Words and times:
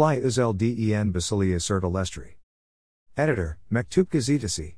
Shply 0.00 0.24
Uzel 0.24 0.56
Den 0.56 1.12
Basilia 1.12 1.56
Cert 1.56 1.82
Alestri. 1.82 2.36
Editor, 3.18 3.58
Mektup 3.70 4.06
Gazetasi. 4.06 4.76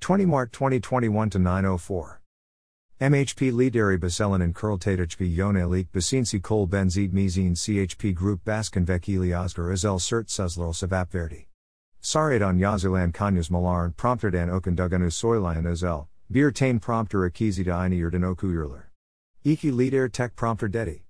20 0.00 0.26
Mart 0.26 0.52
2021 0.52 1.30
to 1.30 1.38
904. 1.38 2.20
MHP 3.00 3.52
Lideri 3.52 3.98
Baselin 3.98 4.42
and 4.42 4.54
Kurltatachp 4.54 5.34
Yone 5.34 5.66
Leak 5.70 5.90
Basinsi 5.92 6.42
Kol 6.42 6.68
Benzid 6.68 7.10
Mizine 7.10 7.56
CHP 7.56 8.14
Group 8.14 8.44
Baskin 8.44 8.84
Vekili 8.84 9.30
Özgür 9.30 9.72
Özel 9.72 9.98
Sert 9.98 10.26
Suzlil 10.26 10.74
Savap 10.74 11.08
Verdi. 11.08 11.46
Saradon 12.02 12.60
Yazulan 12.60 13.14
Kanyas 13.14 13.50
Malar 13.50 13.86
and 13.86 13.96
Prompterdan 13.96 14.50
Okanduganu 14.50 15.06
Soylian 15.06 15.64
Uzel, 15.64 16.06
Bir 16.30 16.50
Tain 16.50 16.78
Prompter 16.78 17.30
Akizida 17.30 17.72
Einirdan 17.72 18.34
Okuyurler. 18.34 18.82
Iki 19.42 19.72
Lider 19.72 20.12
Tech 20.12 20.36
Prompter 20.36 20.68
Dedi. 20.68 21.03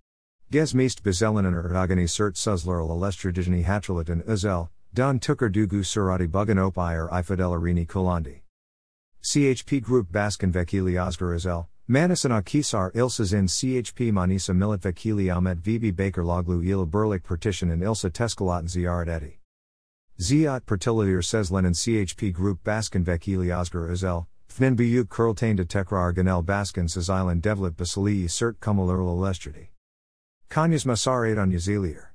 Gesmeist 0.55 1.03
Bezelen 1.03 1.49
and 1.49 1.57
Erdagani 1.57 2.05
Cert 2.05 2.37
Suzler 2.37 2.81
Alestradigini 2.81 3.65
Hatralatin 3.65 4.25
Uzel, 4.25 4.69
don 4.95 5.19
Tucker 5.19 5.51
Dugu 5.51 5.83
Surati 5.83 6.29
Buganop 6.29 6.79
Iyer 6.79 7.09
Ifidelarini 7.09 7.85
Kolandi. 7.85 8.43
CHP 9.21 9.83
Group 9.83 10.13
Baskin 10.13 10.53
Vekili 10.53 10.95
Özgür 10.95 11.35
Özel, 11.35 11.67
Manasana 11.91 12.41
Kisar 12.41 12.93
Ilsas 12.93 13.33
in 13.33 13.49
CHP 13.49 14.13
Manisa 14.13 14.55
Milit 14.55 14.83
Vekili 14.83 15.35
Ahmet 15.35 15.59
Vehbi 15.59 15.91
Bakırlıoğlu 15.91 16.63
Ila 16.63 16.87
Berlik 16.87 17.25
Partition 17.25 17.71
and 17.71 17.83
Ilsa 17.83 18.09
Teskalaten 18.09 18.69
Ziarat 18.69 19.09
Edi. 19.09 19.41
Ziat 20.21 20.67
Pertilidir 20.67 21.25
Seslen 21.25 21.75
CHP 21.75 22.33
Group 22.33 22.63
Baskin 22.63 23.05
Vekili 23.05 23.53
Özgür 23.53 23.89
Özel, 23.89 24.27
Fnin 24.47 24.79
Buyuk 24.79 25.09
Kurltain 25.09 25.57
de 25.57 25.65
Tekrar 25.65 26.13
Ganel 26.13 26.43
Baskin 26.43 26.87
Island 26.87 27.43
Devlet 27.43 27.77
Basilii 27.77 28.29
Cert 28.29 28.61
Kumalur 28.61 29.01
Lestradi. 29.21 29.74
Kanyas 30.51 30.85
Masar 30.85 31.41
on 31.41 31.51
Yazilier. 31.51 32.09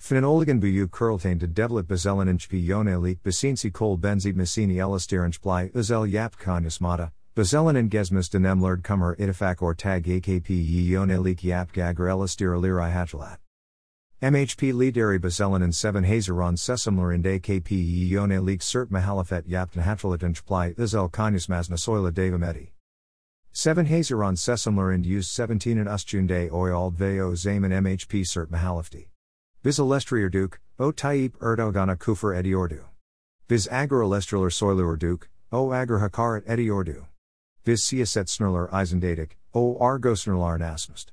Fnin 0.00 0.22
Oligan 0.22 0.60
Buyuk 0.60 0.88
Kurltain 0.88 1.38
de 1.38 1.46
Devlet 1.46 1.84
Bazelen 1.84 2.30
and 2.30 2.38
Chpi 2.38 2.64
Yone 2.64 3.00
Leak 3.02 3.22
Basinsi 3.22 3.70
Kol 3.70 3.98
Benzit 3.98 4.34
Messini 4.34 5.34
Splai 5.34 5.68
Uzel 5.68 6.10
Yap 6.10 6.36
Kanyas 6.38 6.80
Mata. 6.80 7.12
Bazelen 7.36 7.78
and 7.78 7.90
Gesmus 7.90 8.30
de 8.30 8.38
Nemlerd 8.38 8.82
Kummer 8.82 9.14
Itifak 9.18 9.60
or 9.60 9.74
Tag 9.74 10.04
AKP 10.04 10.48
Yone 10.48 11.22
Leak 11.22 11.44
Yap 11.44 11.72
Gager 11.72 12.06
Elastir 12.08 12.58
Alirai 12.58 12.92
Hatchalat. 12.92 13.36
MHP 14.22 14.72
Lideri 14.72 15.20
Baselen 15.20 15.62
and 15.62 15.74
7 15.74 16.04
Hazeron 16.04 16.56
Sesamler 16.56 17.14
and 17.14 17.24
AKP 17.24 18.08
Yone 18.08 18.44
Leak 18.44 18.60
Cert 18.60 18.86
Mahalafet 18.86 19.46
Yaptan 19.48 19.82
Hatralatin 19.82 20.34
Chplai 20.34 20.74
Izel 20.78 21.10
Kanyas 21.10 21.48
Masna 21.48 21.78
Soila 21.78 22.10
Devamedi. 22.10 22.70
7 23.52 23.86
Hazeron 23.86 24.36
Sesamler 24.36 24.94
and 24.94 25.04
used 25.04 25.32
17 25.32 25.76
and 25.76 25.88
Ustjunde 25.88 26.52
Oyald 26.52 26.94
Veo 26.94 27.34
Zaman 27.34 27.72
MHP 27.72 28.22
Cert 28.22 28.46
Mahalafti. 28.46 29.08
Biz 29.64 29.78
Alestrier 29.80 30.30
Duke, 30.30 30.60
O 30.78 30.92
Taib 30.92 31.36
Erdogana 31.38 31.96
Kufur 31.96 32.32
Ediordu. 32.40 32.84
Biz 33.48 33.66
Agar 33.66 34.02
Alestriller 34.02 34.50
Soiluer 34.50 34.96
Duke, 34.96 35.28
O 35.50 35.72
Agar 35.72 35.98
Hakarat 35.98 36.46
Ediordu. 36.46 37.06
Biz 37.64 37.82
Siaset 37.82 38.26
Snurler 38.26 38.70
Eisendadik, 38.70 39.32
O 39.52 39.76
Argosnerlar 39.80 40.60
Nasmust. 40.60 41.10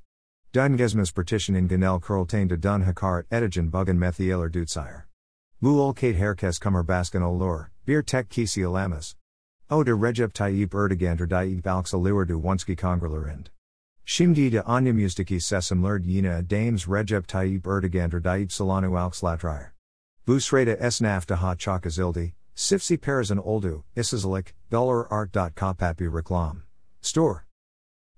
Dun 0.54 0.78
Gesmas 0.78 1.14
partition 1.14 1.56
in 1.56 1.68
Ganel 1.68 2.00
Kurltain 2.00 2.48
de 2.48 2.56
Dun 2.56 2.84
Hakarat 2.84 3.26
Edigen 3.32 3.72
Buggen 3.72 3.98
Methieler 3.98 4.50
Dutsire. 4.52 5.06
Mu 5.60 5.82
ol 5.82 5.94
Kate 5.94 6.16
Herkes 6.16 6.60
Kummer 6.60 6.84
Baskin 6.84 7.24
Olur, 7.24 7.70
Bir 7.84 8.04
Tek 8.04 8.30
Kisi 8.30 8.62
Alamas. 8.62 9.16
O 9.70 9.84
de 9.84 9.92
Recep 9.92 10.32
Tayyip 10.32 10.70
Erdogan 10.70 11.18
Daib 11.28 11.62
Alxa 11.64 12.26
du 12.26 12.40
Wunski 12.40 12.78
Kongrelerind. 12.78 13.48
Shimdi 14.06 14.50
de 14.50 14.64
Anya 14.66 14.94
Mustaki 14.94 15.42
Sesam 15.42 15.84
Lerd 15.84 16.06
Yina 16.06 16.42
Dames 16.48 16.86
Recep 16.86 17.28
Tayyip 17.28 17.64
Erdogan 17.64 18.10
Daib 18.22 18.48
Salanu 18.48 18.92
Alxlatrier. 18.92 19.72
Busreda 20.26 20.80
Esnaf 20.80 21.26
de 21.26 21.36
Ha 21.36 21.54
Chakazildi, 21.56 22.32
Sifsi 22.56 22.98
Parazan 22.98 23.46
Oldu, 23.46 23.84
Isazalik, 23.98 24.54
Dollar 24.70 25.12
Art. 25.12 25.34
Kapapi 25.34 26.10
Reklam. 26.10 26.62
Store. 27.02 27.46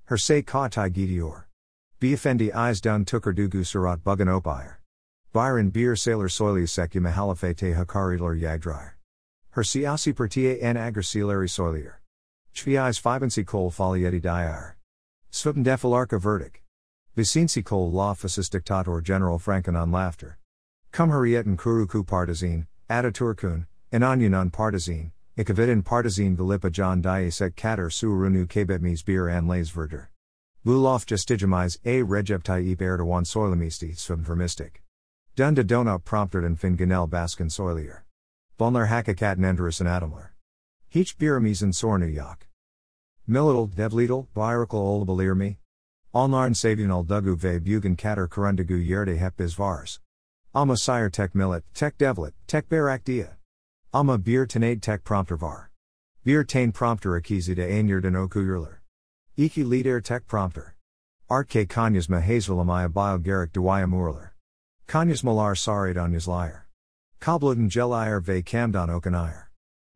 Hersey 0.06 0.44
Ka 0.44 0.68
Tai 0.68 0.90
Gidior. 0.92 1.46
Biafendi 2.00 2.54
Eyes 2.54 2.80
Dun 2.80 3.06
Tukur 3.06 3.36
Dugu 3.36 3.66
Surat 3.66 4.04
Bugan 4.04 4.28
Opire. 4.28 4.76
Byron 5.34 5.72
Beer 5.72 5.96
Sailor 5.96 6.28
Soili 6.28 6.66
Sekya 6.66 7.02
Mahalafete 7.02 7.76
Hakarilar 7.76 8.40
Yagdryer. 8.40 8.92
Her 9.60 9.64
siasi 9.64 10.16
pertie 10.16 10.58
en 10.62 10.78
agrsilari 10.78 11.50
soilier. 11.50 11.96
Chviais 12.56 12.98
fibensi 12.98 13.46
kol 13.46 13.70
folieti 13.70 14.22
diar. 14.22 14.76
Svupn 15.34 15.66
defilarka 15.66 16.18
verdict. 16.18 16.62
Vicinsi 17.18 17.62
kol 17.62 17.92
la 17.92 18.14
fasis 18.14 18.50
dictator 18.50 19.02
general 19.02 19.38
frankenon 19.38 19.92
laughter. 19.92 20.38
Cum 20.94 21.10
harietten 21.10 21.58
kuruku 21.58 22.06
partizine, 22.06 22.68
ataturkun, 22.90 23.66
enanyunan 23.92 24.50
partizine, 24.50 25.12
ikavidin 25.38 25.84
partizine 25.84 26.38
vilipa 26.38 26.72
john 26.72 27.02
diesek 27.02 27.58
kater 27.58 27.90
surunu 27.90 28.48
kebetmis 28.48 29.04
beer 29.04 29.28
an 29.28 29.46
lays 29.46 29.72
verder. 29.72 30.10
Bulof 30.66 31.06
justigemise 31.06 31.78
a 31.84 32.02
Recep 32.04 32.44
Tayyip 32.44 32.78
Erdogan 32.78 33.26
soilamisti 33.26 33.94
vermistic. 34.20 34.84
Dun 35.36 35.54
de 35.54 35.66
donut 35.66 36.06
prompted 36.06 36.46
and 36.46 36.58
fin 36.58 36.78
ganel 36.78 37.10
baskin 37.10 37.48
soilier. 37.48 38.04
Bonler 38.60 38.90
hakakat 38.90 39.38
nenderus 39.38 39.80
and 39.80 39.88
adamler. 39.88 40.32
Heach 40.90 41.16
biramisen 41.16 41.72
sornu 41.72 42.14
yak. 42.14 42.46
Milital 43.26 43.70
devlidal 43.70 44.28
biracle 44.36 44.82
olabalirmi. 44.82 45.56
Alnarn 46.14 46.54
savinal 46.54 47.06
dugu 47.06 47.38
ve 47.38 47.60
bugan 47.60 47.98
kater 47.98 48.28
kurundagu 48.28 48.86
yerde 48.86 49.18
hep 49.18 49.38
bisvars. 49.38 50.00
Alma 50.54 50.76
sire 50.76 51.10
tek 51.10 51.34
millet, 51.34 51.64
tek 51.74 51.98
devlet, 51.98 52.34
tek 52.48 52.68
barak 52.68 53.06
dia. 53.06 53.38
Alma 53.94 54.18
bir 54.18 54.46
tenade 54.46 54.82
tek 54.82 55.06
prompter 55.06 55.38
var. 55.38 55.70
Bir 56.26 56.44
tain 56.44 56.74
prompter 56.74 57.12
akizi 57.12 57.56
de 57.56 57.64
einyerden 57.64 58.14
okuyurler. 58.14 58.80
Iki 59.38 59.64
lider 59.64 60.02
tek 60.02 60.28
prompter. 60.28 60.74
Artke 61.32 61.66
kanyas 61.66 62.10
ma 62.10 62.20
hazelamaya 62.20 62.94
bio 62.94 63.18
garik 63.20 63.54
dewaya 63.54 63.88
murler. 63.88 64.32
Kanyas 64.86 65.24
malar 65.24 65.56
sarid 65.56 65.96
on 65.96 66.12
liar. 66.12 66.66
Kobluden 67.22 67.68
gelier 67.68 68.22
ve 68.22 68.42
kamdan 68.42 68.90
okanir. 68.90 69.50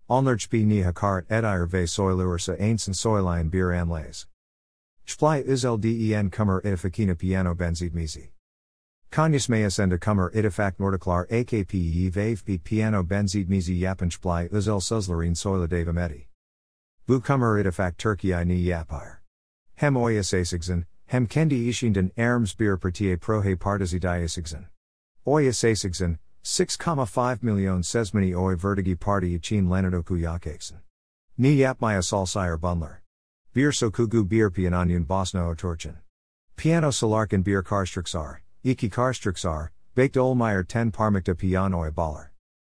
Alnerchpi 0.10 0.66
ni 0.66 0.84
hakarat 0.84 1.26
edire 1.32 1.66
ve 1.72 1.88
soilursa 1.88 2.58
ainsen 2.60 2.94
soilion 2.94 3.50
bir 3.50 3.72
anlays. 3.72 4.28
Splai 5.06 5.42
izel 5.44 5.78
den 5.78 6.30
kummer 6.30 6.62
edifikina 6.62 7.18
piano 7.18 7.54
benzit 7.54 7.94
mizi. 7.94 8.32
Kanyas 9.10 9.48
mayas 9.48 9.80
enda 9.80 9.98
kummer 9.98 10.32
idifak 10.32 10.78
nordiklar 10.80 11.26
akpe 11.30 12.14
vave 12.14 12.58
piano 12.62 13.04
benzit 13.04 13.48
mizi 13.48 13.80
yapen 13.80 14.10
splai 14.10 14.50
izel 14.50 14.82
suzlarin 14.82 15.34
soila 15.34 15.68
devameti. 15.68 16.28
Bu 17.08 17.22
kummer 17.22 17.64
idifak 17.64 17.96
Turkey 17.96 18.44
ni 18.44 18.66
yapire. 18.66 19.20
Hem 19.76 19.96
oyasasigzen, 19.96 20.86
hem 21.06 21.26
kendi 21.26 21.70
ishinden 21.70 22.12
erms 22.18 22.54
bir 22.54 22.76
partie 22.76 23.16
prohe 23.16 23.56
partizi 23.56 24.00
diasigzen. 24.02 24.66
Oyasasigzen, 25.26 26.18
6,5 26.44 27.42
million 27.42 27.82
sesmani 27.82 28.36
oi 28.36 28.56
vertigi 28.56 29.00
party 29.00 29.36
için 29.36 29.70
lanadoku 29.70 30.18
yakaksen. 30.18 30.80
Ni 31.38 31.56
yapmaya 31.56 32.04
salsire 32.04 32.58
bunler. 32.58 33.02
Bir 33.54 33.72
sokugu 33.72 34.28
bir 34.28 34.50
piananyun 34.50 35.06
bosno 35.06 35.50
otorchen. 35.50 35.96
Piano 36.58 36.92
solarken 36.92 37.44
bir 37.44 37.64
karstrixar, 37.64 38.42
iki 38.64 38.90
karstrixar, 38.90 39.70
baked 39.96 40.18
olmeyer 40.18 40.68
ten 40.68 40.92
parmikta 40.92 41.34
pianoy 41.34 41.92
baller. 41.92 42.32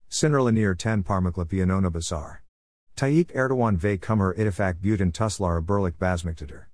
Sinirlanir 0.09 0.79
ten 0.79 1.03
parmikla 1.03 1.45
pianona 1.45 1.91
basar. 1.91 2.43
Tayyip 2.97 3.35
Erdogan 3.35 3.83
ve 3.83 3.99
kummer 3.99 4.33
itifak 4.35 4.81
buten 4.81 5.11
tuslar 5.11 5.61
berlik 5.61 5.99
basmiktader. 5.99 6.67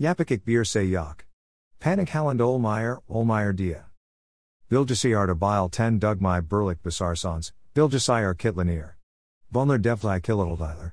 Yapikik 0.00 0.44
bir 0.44 0.64
say 0.64 0.86
yak. 0.86 1.24
Panik 1.80 2.08
Halland 2.08 2.40
Olmeyer, 2.40 2.98
Olmeyer 3.08 3.56
dia. 3.56 3.91
Bilgisayarda 4.72 5.34
bile 5.34 5.68
10 5.68 6.00
dugmai 6.00 6.40
burlik 6.40 6.82
basarsons, 6.82 7.52
bilgisayar 7.76 8.34
kitlanir. 8.34 8.94
Bunler 9.52 9.78
devlai 9.78 10.18
kilitoldiler. 10.22 10.92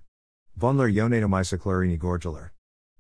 Bunler 0.57 0.89
yonatomysaclarini 0.89 1.98
gorgeler. 1.98 2.50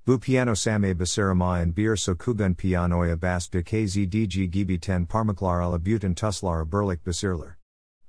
Bu 0.07 0.17
piano 0.19 0.53
same 0.53 0.93
basarama 0.93 1.61
and 1.61 1.75
bir 1.75 1.97
sokugun 1.97 2.55
pianoya 2.55 3.19
bas 3.19 3.49
bkzdg 3.49 4.49
gibi 4.49 4.77
10 4.79 5.05
parmaklar 5.05 5.61
ala 5.61 5.79
butan 5.79 6.15
tuslara 6.15 6.65
burlik 6.65 7.03
basirler. 7.03 7.57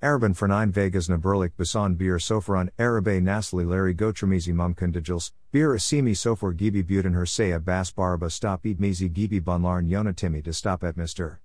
Araban 0.01 0.33
for 0.33 0.47
9 0.47 0.71
Vegas 0.71 1.09
na 1.09 1.17
basan 1.17 1.97
bir 1.97 2.21
soferan 2.21 2.69
Arabe 2.79 3.21
nasli 3.21 3.67
Larry 3.67 3.95
gotramizi 3.95 4.53
mumkundijils, 4.53 5.33
bir 5.53 5.75
asimi 5.75 6.15
sofer 6.15 6.53
gibi 6.53 6.85
butan 6.85 7.15
her 7.15 7.27
saya 7.27 7.59
bas 7.59 7.91
barba 7.91 8.31
stop 8.31 8.63
mizi 8.63 9.13
gibi 9.13 9.41
bunlarn 9.41 9.89
yonatimi 9.89 10.45
to 10.45 10.53
stop 10.53 10.85
at 10.85 10.95
Mr. 10.95 11.39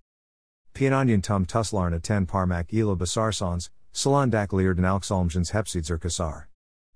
Piananyan 0.75 1.23
tum 1.23 1.45
tuslarn 1.45 1.97
10 2.01 2.25
parmak 2.25 2.73
ila 2.73 2.97
basarsons, 2.97 3.69
salandak 3.93 4.49
liirden 4.49 4.83
alksalmjans 4.83 5.51
hepsidzir 5.51 5.91
er 5.91 5.97
kasar. 5.97 6.47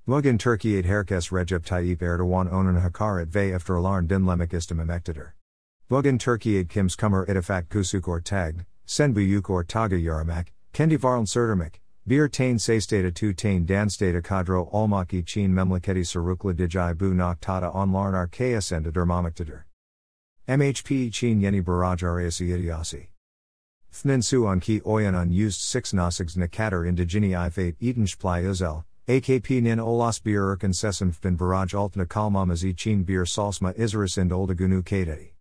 Mugan 0.06 0.38
Turkey 0.38 0.74
8 0.74 0.86
herkes 0.86 1.32
Recep 1.32 1.66
Tayyip 1.66 2.00
Erdogan 2.00 2.52
onan 2.52 2.82
hakaret 2.82 3.34
ve 3.34 3.54
efter 3.54 3.76
alarn 3.76 4.06
dinlemek 4.06 4.54
istem 4.54 4.80
emektidir. 4.80 5.32
Bugün 5.90 6.20
Turkey 6.20 6.56
8 6.56 6.68
kims 6.68 6.98
kummer 6.98 7.26
itifak 7.26 7.70
kusuk 7.70 8.06
or 8.10 8.20
tagd, 8.20 8.66
sen 8.86 9.14
buyuk 9.14 9.50
or 9.50 9.64
taga 9.64 9.98
yaramak, 9.98 10.48
Kendi 10.74 10.98
varln 10.98 11.26
Serdermik, 11.26 11.80
Bir 12.06 12.28
tain 12.28 12.60
se 12.60 12.82
stata 12.82 13.12
tu 13.12 13.34
tain 13.34 13.66
dan 13.66 13.88
stata 13.88 14.22
kadro 14.22 14.70
olmaki 14.74 15.26
chin 15.26 15.52
memleketi 15.52 16.04
sarukla 16.04 16.54
dijai 16.54 16.98
bu 16.98 17.14
noktata 17.14 17.74
onlarn 17.74 18.14
arkayas 18.14 18.76
and 18.76 18.86
dermamiktadur. 18.88 19.64
MHP 20.50 21.14
chin 21.14 21.40
yeni 21.40 21.62
baraj 21.62 22.04
arayasi 22.04 22.50
idiasi. 22.50 23.08
Thnin 23.92 24.24
su 24.24 24.48
on 24.48 24.60
ki 24.60 24.82
oyan 24.82 25.16
unused 25.16 25.62
6 25.62 25.94
nasigs 25.94 26.38
nakater 26.38 26.86
indigeni 26.86 27.32
i8 27.32 27.76
edensply 27.82 28.46
uzel, 28.46 28.86
AKP 29.08 29.62
nin 29.64 29.80
olas 29.80 30.20
bir 30.20 30.52
erken 30.52 30.72
sesimfbin 30.72 31.36
baraj 31.36 31.74
altna 31.74 32.06
kalmamazi 32.06 32.76
chin 32.78 33.04
bir 33.04 33.26
salsma 33.26 33.74
isris 33.74 34.18
and 34.18 34.32
oldagunu 34.32 34.84
kadeti. 34.84 35.32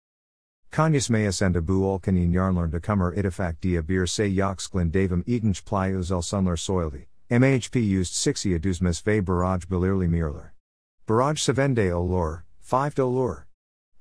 Kanyas 0.73 1.11
mayas 1.11 1.43
and 1.43 1.57
abu 1.57 1.83
olkanin 1.83 2.33
yarnlern 2.33 2.71
de 2.71 2.81
kummer 2.81 3.15
itifak 3.15 3.61
dia 3.61 3.83
bir 3.83 4.07
se 4.07 4.25
yoksklin 4.25 4.91
davum 4.91 5.23
edench 5.27 5.65
plyus 5.65 6.11
el 6.11 6.23
sunler 6.23 6.57
soildi. 6.57 7.07
MHP 7.31 7.87
used 7.87 8.15
sixia 8.15 8.59
dusmes 8.59 9.03
ve 9.05 9.21
barrage 9.21 9.67
belirli 9.67 10.09
mirler. 10.09 10.53
Barrage 11.07 11.39
sevende 11.39 11.95
olor, 11.95 12.45
5 12.63 12.95
dolor. 12.95 13.45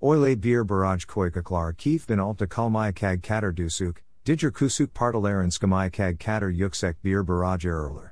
Oile 0.01 0.35
bir 0.35 0.63
barrage 0.63 1.05
koikaklar 1.05 1.75
keef 1.75 2.07
bin 2.07 2.19
alta 2.19 2.47
kalmaya 2.47 2.94
kag 2.94 3.21
kater 3.21 3.51
dusuk, 3.51 3.97
diger 4.27 4.51
kusuk 4.51 4.88
partalaren 4.88 5.50
skamaya 5.50 5.89
kag 5.89 6.19
kater 6.19 6.53
yuksek 6.53 6.95
bir 7.01 7.24
barrage 7.24 7.63
erler. 7.63 8.12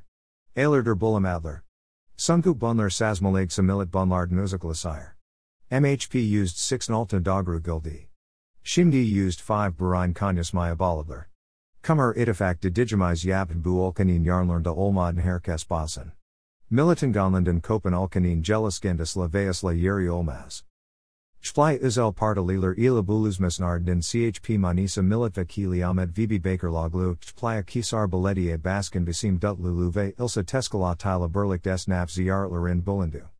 Bulam 0.96 1.26
adler. 1.26 1.64
Sunku 2.18 2.58
bunler 2.58 2.90
sasmaleg 2.90 3.50
samilit 3.50 3.88
bunlard 3.88 4.32
musicalasire. 4.32 5.16
MHP 5.70 6.26
used 6.26 6.58
6 6.58 6.88
Nalta 6.88 7.20
dogru 7.20 7.60
gildi. 7.60 8.06
Shimdi 8.64 9.06
used 9.06 9.42
5 9.42 9.74
Barine 9.74 10.14
Kanyas 10.14 10.54
Maya 10.54 10.74
Balabler. 10.78 11.26
Kummer 11.84 12.16
itifak 12.16 12.62
de 12.62 12.72
digimize 12.72 13.26
Yapen 13.26 13.62
bu 13.62 13.72
Olkanin 13.82 14.24
Yarnlern 14.24 14.64
de 14.64 14.70
Olmad 14.70 15.18
Herkes 15.18 15.66
Basen. 15.66 16.14
Militan 16.72 17.12
Gonland 17.12 17.50
and 17.50 17.62
Kopen 17.62 17.92
Olkanin 17.92 18.42
Jelisgendis 18.42 19.18
Laveas 19.18 19.64
La 19.64 19.72
Yeri 19.72 20.08
Olmaz. 20.08 20.64
Splai 21.46 21.78
Izel 21.78 22.12
Partaliler 22.12 22.74
Ila 22.76 23.04
Buluzmisnard 23.04 23.86
din 23.86 24.02
CHP 24.02 24.58
Manisa 24.58 25.04
Militva 25.04 25.46
Kili 25.46 25.84
Ahmet 25.88 26.10
Vehbi 26.10 26.40
Bakırlıoğlu 26.40 27.18
Splaya 27.22 27.64
Kisar 27.64 28.08
Beledia 28.08 28.58
Baskin 28.58 29.06
Visim 29.06 29.40
Dut 29.40 29.60
Luluve 29.60 30.14
Ilsa 30.20 30.44
Teskala 30.44 30.98
Tila 30.98 31.30
Berlik 31.30 31.62
Des 31.62 31.88
Naf 31.88 32.10
Ziartler 32.10 32.84
Bulindu. 32.84 33.30